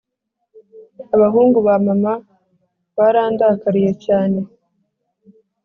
Abahungu 1.15 1.57
ba 1.67 1.75
mama 1.85 2.13
barandakariye 2.97 3.91
cyane 4.05 4.39